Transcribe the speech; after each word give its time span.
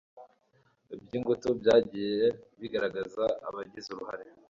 by'ingutu 1.03 1.47
byagiye 1.59 2.25
bigaragara. 2.59 3.23
abagize 3.47 3.87
uruhare 3.91 4.25